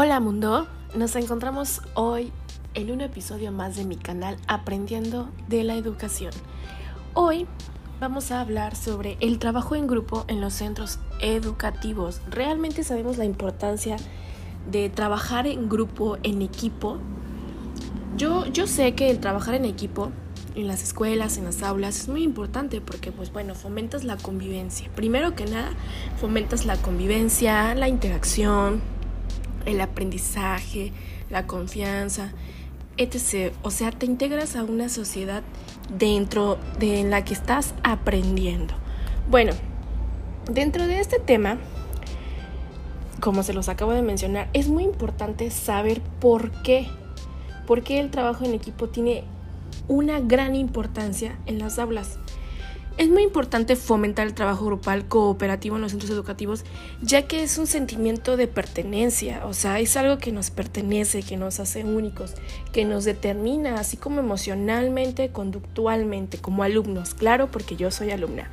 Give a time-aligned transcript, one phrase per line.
[0.00, 2.30] Hola mundo, nos encontramos hoy
[2.74, 6.30] en un episodio más de mi canal Aprendiendo de la Educación.
[7.14, 7.48] Hoy
[7.98, 12.20] vamos a hablar sobre el trabajo en grupo en los centros educativos.
[12.30, 13.96] ¿Realmente sabemos la importancia
[14.70, 16.98] de trabajar en grupo, en equipo?
[18.16, 20.12] Yo, yo sé que el trabajar en equipo
[20.54, 24.88] en las escuelas, en las aulas, es muy importante porque, pues bueno, fomentas la convivencia.
[24.94, 25.70] Primero que nada,
[26.20, 28.80] fomentas la convivencia, la interacción,
[29.66, 30.92] el aprendizaje,
[31.30, 32.32] la confianza,
[32.96, 33.52] etc.
[33.62, 35.42] O sea, te integras a una sociedad
[35.96, 38.74] dentro de la que estás aprendiendo.
[39.30, 39.52] Bueno,
[40.50, 41.58] dentro de este tema,
[43.20, 46.86] como se los acabo de mencionar, es muy importante saber por qué,
[47.66, 49.24] por qué el trabajo en equipo tiene
[49.86, 52.18] una gran importancia en las aulas.
[52.98, 56.64] Es muy importante fomentar el trabajo grupal cooperativo en los centros educativos,
[57.00, 61.36] ya que es un sentimiento de pertenencia, o sea, es algo que nos pertenece, que
[61.36, 62.34] nos hace únicos,
[62.72, 68.50] que nos determina, así como emocionalmente, conductualmente, como alumnos, claro, porque yo soy alumna.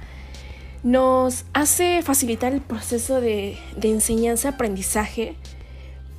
[0.83, 5.33] Nos hace facilitar el proceso de, enseñanza-aprendizaje,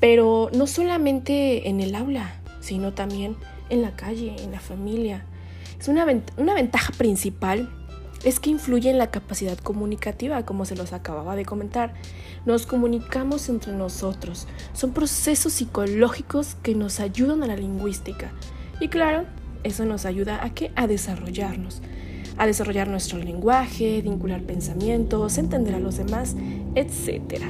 [0.01, 3.37] pero no solamente en el aula, sino también
[3.71, 5.25] en la calle, en la familia.
[5.79, 6.05] Es una
[6.55, 7.71] ventaja principal
[8.27, 11.95] es que influye en la capacidad comunicativa, como se los acababa de comentar.
[12.45, 14.49] Nos comunicamos entre nosotros.
[14.73, 18.33] Son procesos psicológicos que nos ayudan a la lingüística.
[18.81, 19.27] Y claro,
[19.63, 20.73] eso nos ayuda a qué?
[20.75, 21.83] A desarrollarnos.
[22.37, 26.35] A desarrollar nuestro lenguaje, vincular pensamientos, entender a los demás,
[26.75, 27.45] etc.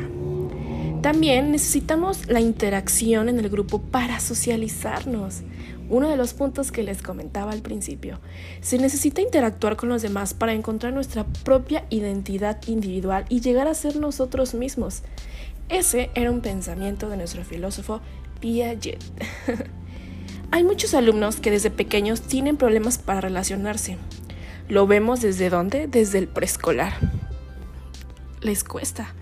[1.00, 5.40] También necesitamos la interacción en el grupo para socializarnos
[5.88, 8.20] uno de los puntos que les comentaba al principio.
[8.60, 13.74] Se necesita interactuar con los demás para encontrar nuestra propia identidad individual y llegar a
[13.74, 15.02] ser nosotros mismos.
[15.68, 18.00] Ese era un pensamiento de nuestro filósofo
[18.40, 19.02] Piaget.
[20.50, 23.98] Hay muchos alumnos que desde pequeños tienen problemas para relacionarse.
[24.68, 25.88] Lo vemos desde dónde?
[25.88, 26.94] Desde el preescolar.
[28.42, 29.14] Les cuesta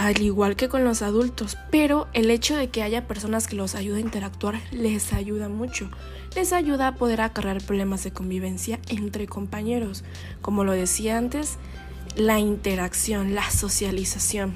[0.00, 3.74] al igual que con los adultos, pero el hecho de que haya personas que los
[3.74, 5.90] ayuden a interactuar les ayuda mucho.
[6.34, 10.02] Les ayuda a poder acarrear problemas de convivencia entre compañeros.
[10.40, 11.58] Como lo decía antes,
[12.16, 14.54] la interacción, la socialización.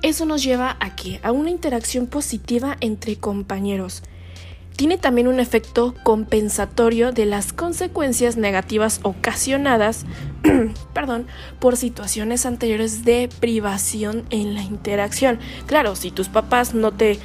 [0.00, 1.20] Eso nos lleva a qué?
[1.22, 4.02] A una interacción positiva entre compañeros
[4.80, 10.06] tiene también un efecto compensatorio de las consecuencias negativas ocasionadas
[10.94, 11.26] perdón,
[11.58, 15.38] por situaciones anteriores de privación en la interacción.
[15.66, 17.18] Claro, si tus papás no te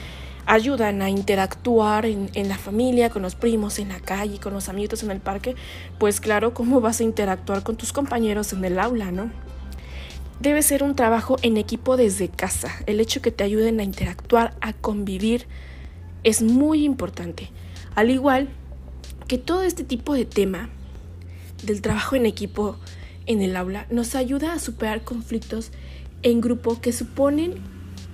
[0.46, 5.02] ayudan a interactuar en, la familia, con los primos, en la calle, con los amigos
[5.04, 5.56] en el parque,
[5.98, 9.32] pues claro, ¿cómo vas a interactuar con tus compañeros en el aula, no?
[10.42, 14.58] Debe ser un trabajo en equipo desde casa, el hecho que te ayuden a interactuar,
[14.60, 15.48] a convivir,
[16.26, 17.50] es muy importante.
[17.96, 18.50] Al igual
[19.28, 20.70] que todo este tipo de tema
[21.64, 22.76] del trabajo en equipo
[23.28, 25.72] en el aula nos ayuda a superar conflictos
[26.24, 27.54] en grupo que suponen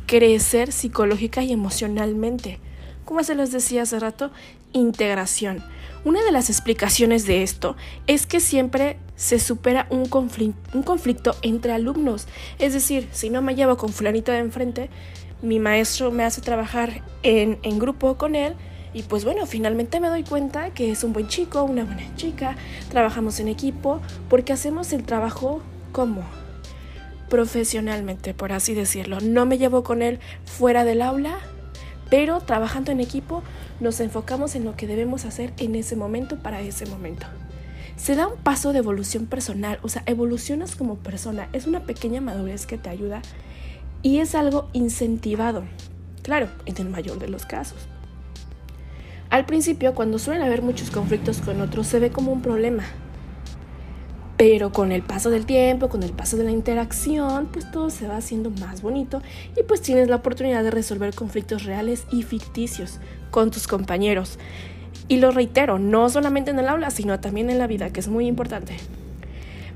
[0.05, 2.59] crecer psicológica y emocionalmente.
[3.05, 4.31] Como se les decía hace rato,
[4.73, 5.63] integración.
[6.03, 7.75] Una de las explicaciones de esto
[8.07, 12.27] es que siempre se supera un, conflicto, un conflicto entre alumnos.
[12.59, 14.89] Es decir, si no me llevo con fulanito de enfrente,
[15.41, 18.53] mi maestro me hace trabajar en, grupo con él
[18.93, 22.55] y pues bueno, finalmente me doy cuenta que es un buen chico, una buena chica,
[22.89, 26.23] trabajamos en equipo porque hacemos el trabajo como
[27.29, 29.19] profesionalmente, por así decirlo.
[29.21, 31.37] No me llevo con él fuera del aula,
[32.09, 33.41] pero trabajando en equipo
[33.79, 37.25] nos enfocamos en lo que debemos hacer en ese momento para ese momento.
[37.95, 41.47] Se da un paso de evolución personal, o sea, evolucionas como persona.
[41.53, 43.21] Es una pequeña madurez que te ayuda
[44.03, 45.63] y es algo incentivado,
[46.23, 47.77] claro, en el mayor de los casos.
[49.29, 52.83] Al principio, cuando suelen haber muchos conflictos con otros, se ve como un problema.
[54.35, 58.07] Pero con el paso del tiempo, con el paso de la interacción, pues todo se
[58.07, 59.21] va haciendo más bonito
[59.57, 62.99] y pues tienes la oportunidad de resolver conflictos reales y ficticios
[63.29, 64.39] con tus compañeros.
[65.07, 68.07] Y lo reitero, no solamente en el aula, sino también en la vida, que es
[68.07, 68.77] muy importante.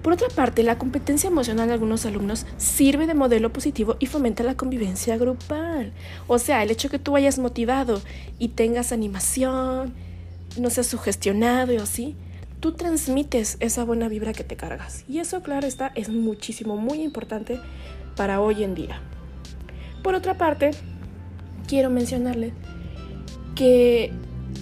[0.05, 4.43] Por otra parte, la competencia emocional de algunos alumnos sirve de modelo positivo y fomenta
[4.43, 5.93] la convivencia grupal.
[6.27, 8.03] O sea, el hecho que tú hayas motivado
[8.37, 9.95] y tengas animación,
[10.59, 12.15] no seas sugestionado y así,
[12.59, 15.05] tú transmites esa buena vibra que te cargas.
[15.09, 17.59] Y eso, claro está, es muchísimo, muy importante
[18.15, 19.01] para hoy en día.
[20.03, 20.69] Por otra parte,
[21.67, 22.53] quiero mencionarles
[23.55, 24.13] que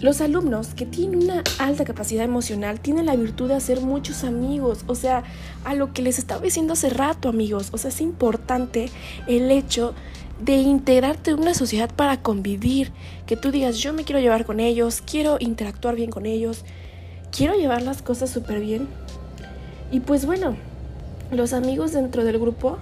[0.02, 4.84] los alumnos que tienen una alta capacidad emocional tienen la virtud de hacer muchos amigos,
[4.88, 5.24] o sea,
[5.64, 8.90] a lo que les estaba diciendo hace rato, amigos, o sea, es importante
[9.28, 9.94] el hecho
[10.42, 12.92] de integrarte en una sociedad para convivir,
[13.26, 16.66] que tú digas, yo me quiero llevar con ellos, quiero interactuar bien con ellos,
[17.32, 18.88] quiero llevar las cosas súper bien.
[19.92, 20.58] Y pues bueno,
[21.32, 22.78] los amigos dentro del grupo,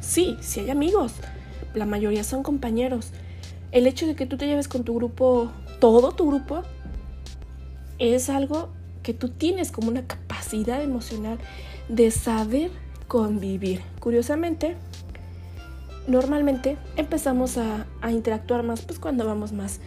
[0.00, 1.12] sí, sí hay amigos,
[1.74, 3.10] la mayoría son compañeros.
[3.72, 5.50] El hecho de que tú te lleves con tu grupo,
[5.82, 6.62] todo tu grupo,
[7.98, 8.68] es algo
[9.02, 11.38] que tú tienes como una capacidad emocional
[11.88, 12.70] de saber
[13.08, 13.82] convivir.
[13.98, 14.76] Curiosamente,
[16.06, 19.80] normalmente empezamos a, interactuar más pues cuando vamos más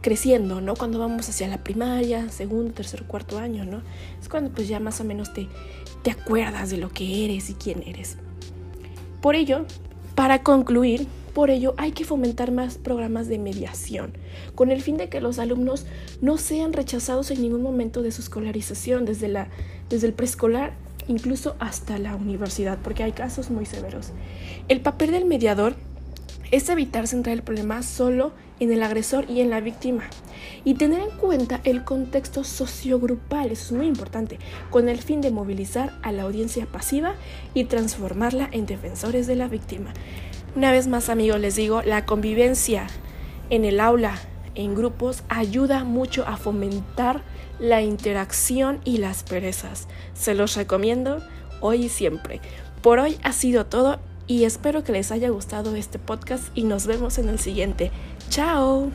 [0.00, 0.76] creciendo, ¿no?
[0.76, 3.82] Cuando vamos hacia la primaria, segundo, tercer, cuarto año, ¿no?
[4.22, 5.48] Es cuando pues ya más o menos te,
[6.04, 8.16] te acuerdas de lo que eres y quién eres.
[9.20, 9.66] Por ello,
[10.14, 14.14] para concluir, por ello hay que fomentar más programas de mediación,
[14.54, 15.84] con el fin de que los alumnos
[16.22, 19.48] no sean rechazados en ningún momento de su escolarización, desde, la,
[19.90, 20.72] desde el preescolar
[21.08, 24.12] incluso hasta la universidad, porque hay casos muy severos.
[24.68, 25.74] El papel del mediador
[26.52, 30.04] es evitar centrar el problema solo en el agresor y en la víctima
[30.64, 34.38] y tener en cuenta el contexto sociogrupal, eso es muy importante,
[34.70, 37.14] con el fin de movilizar a la audiencia pasiva
[37.52, 39.92] y transformarla en defensores de la víctima.
[40.56, 42.86] Una vez más amigos les digo, la convivencia
[43.50, 44.14] en el aula,
[44.54, 47.20] en grupos, ayuda mucho a fomentar
[47.58, 49.86] la interacción y las perezas.
[50.14, 51.22] Se los recomiendo
[51.60, 52.40] hoy y siempre.
[52.80, 56.86] Por hoy ha sido todo y espero que les haya gustado este podcast y nos
[56.86, 57.90] vemos en el siguiente.
[58.30, 58.90] ¡Chao!